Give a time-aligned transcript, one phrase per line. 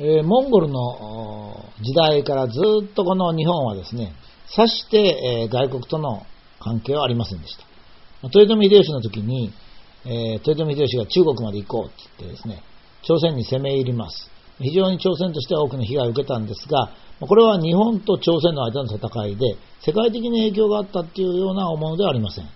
[0.00, 2.52] えー、モンゴルの時代からず
[2.84, 4.14] っとこの日本はですね、
[4.46, 6.22] さして、えー、外国との
[6.60, 7.64] 関係はありませんでした。
[8.28, 9.52] 豊臣秀吉の時に、
[10.04, 12.62] えー、豊臣秀吉が中国まで行こうって言ってですね、
[13.02, 14.30] 朝鮮に攻め入ります。
[14.60, 22.48] 非常に朝鮮としては多くの被害を受けたんですが、これは日本と朝鮮の間の戦いで、世界的に影響があったっていうような思うのではありません。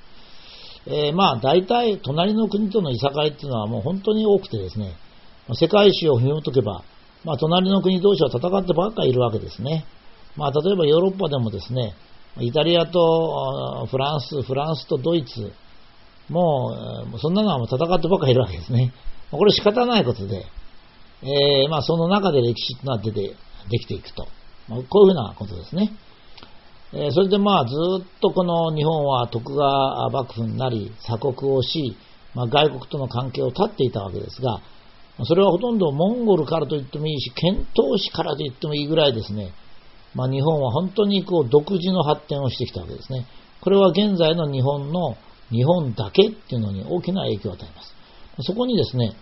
[0.87, 4.95] えー、まあ大体隣の国とのいさかいっていうのはもう本当に多くてですね、
[5.55, 6.85] 世界史を紐解けば、
[7.25, 9.85] まあ隣の国同士は戦ってばっかりいるわけですね。
[10.37, 11.95] まあ例えばヨーロッパでもですね、
[12.41, 15.53] イタリアとフランス、フランスとドイツ、
[16.29, 18.93] もう、そんなのは戦ってばっかりいるわけですね。
[19.31, 20.47] これ仕方ないことで、
[21.23, 23.37] えー、まあその中で歴史というのは出て、
[23.71, 24.27] できていくと。
[24.69, 25.93] まあ、こういうふうなことですね。
[26.95, 31.97] えー、それでまあずっとこの日本は徳川幕府になり鎖国をし、
[32.35, 34.61] まあ、外国との関係を断っていたわけですが、
[35.25, 39.53] それはほとんどモンゴルからと言ってもいいし、遣唐使からと言ってもいいぐらいですね、
[40.15, 43.27] まあ、日本は本当にこう独自の発展をしてきたわけですね。
[43.61, 45.17] これは現在の日本の
[45.51, 47.95] 日本だけっていうのに大きな影響を与えます。
[48.41, 49.15] そこにですね、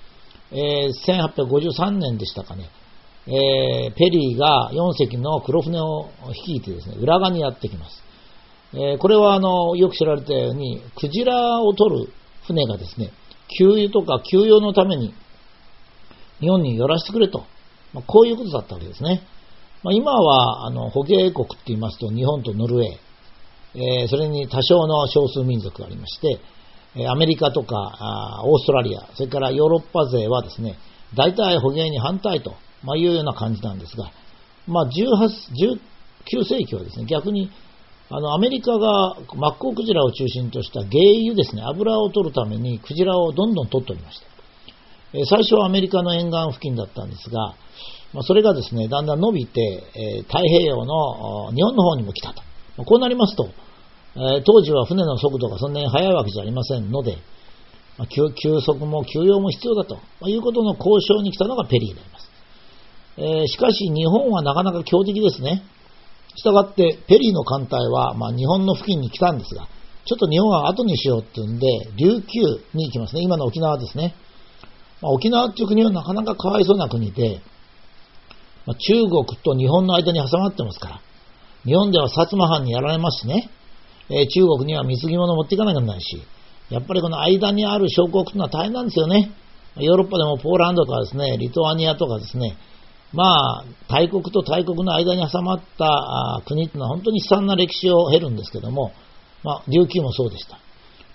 [0.52, 2.70] えー、1853年でしたかね、
[3.27, 8.02] えー、ペリーが4隻の黒船を率いてですね、浦賀にやってきます。
[8.72, 12.12] えー、これはあの、よく知られたように、クジラを取る
[12.47, 13.12] 船がですね、
[13.58, 15.12] 給油とか給油のために
[16.41, 17.44] 日本に寄らせてくれと、
[17.92, 19.22] まあ、こういうことだったわけですね。
[19.83, 26.41] まあ、今は、あの、捕鯨国って言いますと、日本とノルウェー、えー、それに多少の少数民族がありまして、
[27.08, 30.77] アメリカとかオーストラリア、それからヨーロッパ勢はですね、
[31.14, 34.10] 大体捕鯨に反対と、まあ、いうような感じなんですが、
[34.66, 35.78] まあ、18
[36.27, 37.50] 19世紀はですね、逆に、
[38.10, 44.30] あの、アメリカがマッコウクジラを中心とした鯨油ですね、油を取るためにクジラをどんどん取っておりました。
[45.12, 47.55] 最初はアメリカの沿岸付近だったんですが、
[48.12, 49.61] まあ、それがですね、だんだん伸びて、
[50.19, 52.42] え太平洋の日本の方にも来たと。
[52.77, 53.50] ま、こうなりますと、
[54.16, 57.19] え当時は船の速度がそんなに速いわけじゃありませんので、
[57.98, 62.31] まあ、休息も休養も必要だということの交渉に来たのがペリーであります。
[63.19, 65.62] え、しかし日本はなかなか強敵ですね。
[66.37, 69.66] したがってペリーの艦隊は、ま、日本の付近に来たんですが、
[70.06, 71.66] ちょっと日本は後にしようっていうんで、
[71.97, 72.41] 琉球
[72.75, 73.22] に行きますね。
[73.22, 74.15] 今の沖縄ですね。
[75.00, 77.41] まあ、沖縄っていう国はなかなかかわいそうな国で、
[78.66, 81.00] まあ、中国と日本の間に挟まってますから、
[81.65, 83.50] 日本では薩摩藩にやられますしね、
[84.09, 86.22] えー、中国には貢ぎ物持っていかなきゃならないし、
[86.71, 89.33] やっぱりこの間にある小国というのは大変なんですよね。
[89.77, 92.56] ヨーロッパでもポーランドとかですね、リトアニアとかですね、
[93.12, 98.93] まあ、大国と大国の間に挟まった国というのは本当に悲惨な歴史を経るんですけども、
[99.43, 100.59] まあ、琉球もそうでした。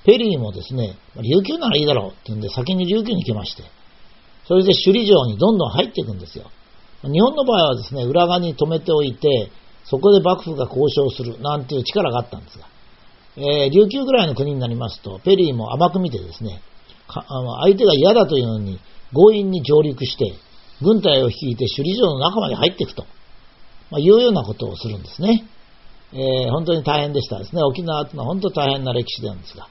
[0.06, 3.64] ペリーもですね、琉球ならいいだろうっていうんで先に琉球に来まして、
[4.48, 6.52] それで首里城にどんどん入っていくんですよ。
[7.02, 9.50] 日本の場合はですね、裏側に止めておいて、
[9.84, 12.68] そこで幕府が交渉するなんていう力があったんですが、
[13.38, 16.62] えー、琉球ぐらいの国になりますと、ペリーも甘く見てですね、
[17.08, 18.80] 相手が嫌だというのに
[19.14, 20.34] 強引に上陸して、
[20.82, 23.06] 軍隊を率いて首里城の中まで入っていくと、
[23.92, 25.46] まあ、いうようなことをするんですね。
[26.14, 27.62] えー、本当に大変でしたですね。
[27.64, 29.68] 沖縄というのは本当大変な歴史なんですが。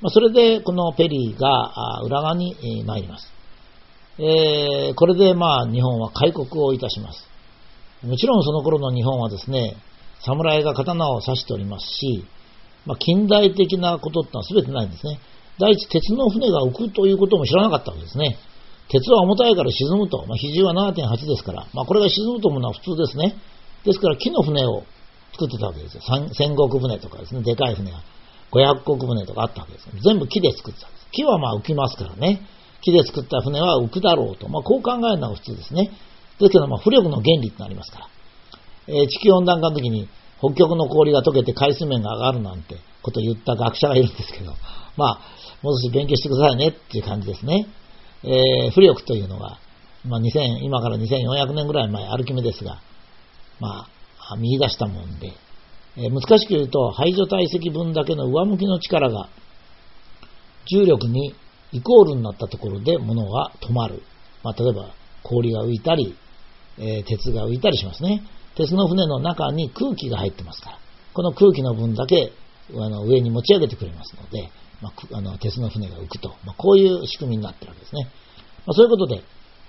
[0.00, 2.54] まあ、それで、このペリーが裏側に
[2.86, 3.32] 参ります。
[4.18, 7.28] えー、これでまあ日本は開国をいたします。
[8.02, 9.76] もちろんその頃の日本はですね、
[10.24, 12.24] 侍が刀を刺しておりますし、
[12.84, 15.20] まあ、近代的なことってのは全てないんですね。
[15.58, 18.38] 第一、鉄の船が浮くということも知らなかったわけですね。
[18.88, 20.24] 鉄は重たいから沈むと。
[20.26, 23.36] まあ、比重は7.8ですから、まあ、これが沈むと思うのは普通ですね。
[23.84, 24.84] ですから木の船を
[25.32, 26.02] 作ってたわけですよ。
[26.32, 28.02] 戦国船とかですね、でかい船が。
[28.52, 29.88] 500国船とかあったわけです。
[30.02, 31.06] 全部木で作ってたんです。
[31.12, 32.40] 木はまあ浮きますからね。
[32.80, 34.48] 木で作った船は浮くだろうと。
[34.48, 35.90] まあ、こう考えるのが普通ですね。
[36.38, 38.08] ですけど、まあ、浮力の原理ってなりますから。
[38.86, 40.08] えー、地球温暖化の時に
[40.38, 44.54] 北極の氷が溶けて海水面が上がるなんてことを言った学者がいるんですけど、
[44.96, 45.20] まあ、
[45.62, 47.66] もう少し勉強してくださいねっていう感じですね。
[48.24, 49.58] えー、浮力というのが、
[50.04, 52.80] まあ、2000、今から2400年ぐらい前、アルキメデスが、
[53.60, 53.86] ま
[54.30, 55.32] あ、見出したもんで、
[55.98, 59.28] え、難しく言うと、排除体積分だけの上向きの力が、
[60.70, 61.34] 重力に
[61.72, 64.02] イコールになったところで物が止まる。
[64.44, 66.16] まあ、例えば氷が浮いたり、
[66.78, 68.22] えー、鉄が浮いたりしますね。
[68.56, 70.78] 鉄の船の中に空気が入ってますから、
[71.14, 72.32] この空気の分だけ
[72.74, 74.50] あの上に持ち上げてくれますので、
[74.80, 78.08] まあ、あの鉄の船が浮くと、まあ、こういう仕組みになってるわけですね。
[78.66, 79.22] まあ、そういうことで、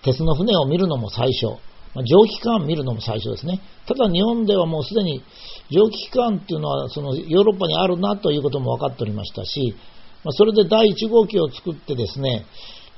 [0.04, 1.60] 鉄の船を見るのも最初、
[1.96, 3.62] まあ、蒸気機関見るのも最初ですね。
[3.88, 5.24] ただ日本ではもうすでに
[5.72, 9.76] 蒸気機関っていうのはそのヨーロッパにあるなということも分かっておりましたし、
[10.24, 12.46] まあ、それで第1号機を作ってですね、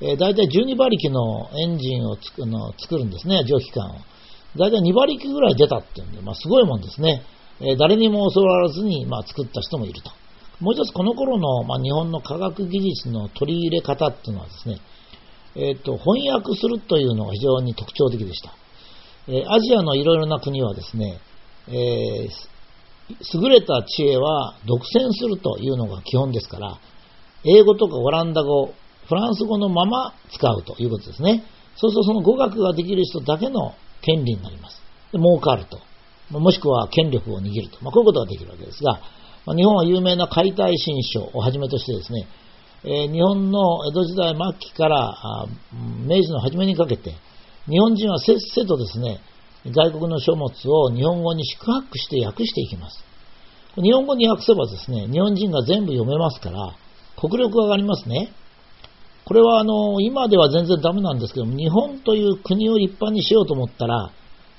[0.00, 3.94] えー、大体12馬力のエンジンをつくの作るんですね、蒸気管を。
[4.56, 7.22] 大体2馬力ぐらい出たっていうんで、まあ、すごいもんですね。
[7.60, 10.10] えー、誰にも教わらずに、まあ、作った人もいると。
[10.60, 14.80] もう一つ、この頃の、まあ、日本の科学技術の取り入れ方っていうのはですね、
[15.54, 18.54] えっ、ー、と、翻訳するというのが非常に特徴的でした。
[19.28, 21.20] えアジアのいろいろな国はですね、
[21.68, 22.28] え
[23.08, 26.78] 優れた知恵は独占するというのが基本ですから、
[27.44, 28.72] 英語とかオランダ語、
[29.06, 31.44] フランス語のまま使うということですね。
[31.76, 34.80] そうするとその語学ができる人だけの権利になります。
[35.12, 35.80] で儲かると。
[36.30, 37.78] もしくは権力を握ると。
[37.82, 39.00] まあ、こういうことができるわけですが、
[39.44, 42.26] まあ、日本は有名な解体新書をはじめとしてですね、
[42.84, 45.46] えー、日本の江戸時代末期から
[46.06, 47.14] 明治の初めにかけて、
[47.68, 49.20] 日本人はせっせとですね、
[49.66, 53.04] 外国の書物を日本語に宿泊して訳していきます。
[53.76, 56.74] 日本語に訳せばですね、日本人が全部読めますから、
[57.16, 58.32] 国力が上がりますね。
[59.24, 64.10] これはあの、今では全然ダメなんですけども、日本という国を立派にしようと思ったら、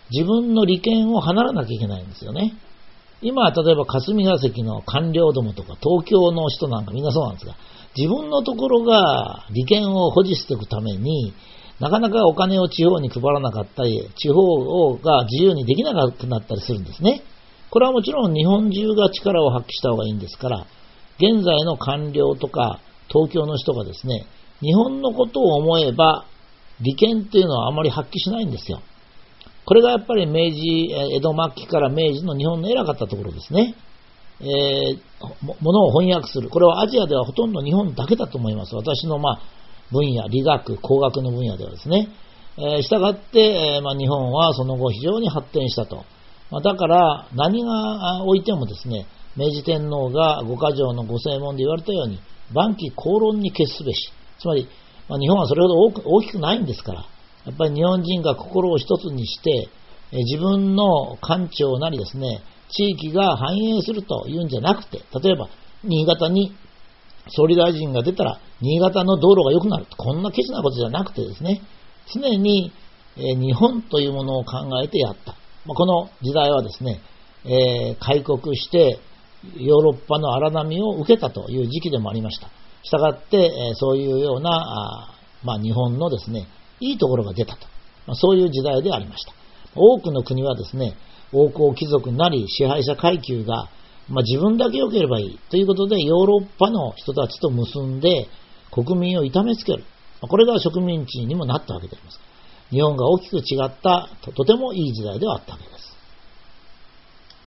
[0.10, 2.56] 自分の利権を離らなきゃいけないんですよね。
[3.22, 7.56] 今、例えば霞が関の官僚どもとか、東京の人なんかみんなそうなんですが、
[7.96, 11.34] 自分のところが利権を保持していくために、
[11.84, 17.24] なかなかお金を地方に配らなかったり、地方が自由にできなくなったりするんですね。
[17.72, 20.66] これはもちろん日本中が力を発揮した方がいいんですから、
[21.18, 24.26] 現在の官僚とか東京の人がですね、
[24.62, 26.26] 日本のことを思えば、
[26.80, 28.82] 利権っていうのはあまり発揮しないんですよ。
[29.66, 33.76] これがやっぱり明治、江戸末期から明治の日本の偉かったところですね。
[34.40, 35.04] えー、
[35.62, 36.50] ものを翻訳する。
[36.50, 38.74] これはアジアではほとんど日本だけだと思います。
[38.74, 39.42] 私の、まあ、
[39.94, 42.10] 分野、理学、工学の分野ではですね。
[42.58, 46.04] えー、したがって、えー、まあ、日本はその後非常に発展したと。
[46.52, 49.08] まあ、だから何が置いてもですね、
[49.38, 52.20] 明治天皇が五箇条の御正門で言われたように、
[52.54, 54.12] 万機公論に決すべし。
[54.40, 54.68] つまり、
[55.08, 55.76] まあ、日本はそれほど
[56.06, 57.06] 大きくないんですから、
[57.46, 59.70] やっぱり日本人が心を一つにして、
[60.12, 65.50] え自分の官庁なりですね、地域が繁栄するというんじゃなくて、例えば、
[65.84, 66.54] 新潟に
[67.30, 69.86] 総理大臣が出たら、新潟の道路が良くなる。
[69.98, 71.62] こんなケチなことじゃなくてですね、
[72.14, 72.72] 常に、
[73.16, 75.36] え日本というものを考えてやった。
[75.66, 77.00] まこの時代はですね、
[77.46, 79.00] え開国して
[79.58, 82.48] ヨーロッパの荒波を受けたという時期でもありました。
[82.84, 86.48] したがって、えそういうような、あまあ、日本のですね、
[86.80, 87.68] いいところが出たと。
[88.08, 89.34] まあ、そういう時代でありました。
[89.76, 90.96] 多くの国はですね、
[91.32, 93.70] 王侯貴族なり支配者階級が、
[94.10, 98.28] まあ、自分だけ良ければいいということでヨーロッパの人たちと結んで
[98.72, 99.84] 国民を痛めつける。
[100.22, 102.20] これが植民地にもなったわけであります。
[102.70, 105.73] 日本が大きく違ったととてもいい時代ではあったわけです。